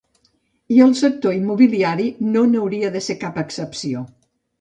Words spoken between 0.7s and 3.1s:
I el sector immobiliari no n’hauria de